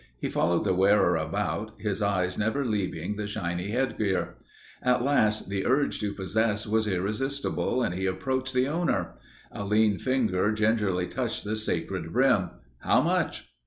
[0.19, 4.33] He followed the wearer about, his eyes never leaving the shiny headgear.
[4.81, 9.13] At last the urge to possess was irresistible and he approached the owner.
[9.51, 12.49] A lean finger gingerly touched the sacred brim.
[12.79, 13.51] "How much?"